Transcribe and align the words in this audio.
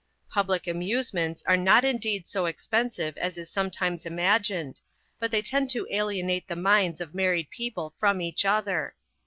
Public 0.31 0.65
amusements 0.65 1.43
are 1.45 1.55
not 1.55 1.85
indeed 1.85 2.25
so 2.27 2.47
expensive 2.47 3.15
as 3.19 3.37
is 3.37 3.51
sometimes 3.51 4.03
imagined, 4.03 4.81
but 5.19 5.29
they 5.29 5.43
tend 5.43 5.69
to 5.69 5.85
alienate 5.91 6.47
the 6.47 6.55
minds 6.55 7.01
of 7.01 7.13
married 7.13 7.51
people 7.51 7.93
from 7.99 8.19
each 8.19 8.43
other. 8.43 8.95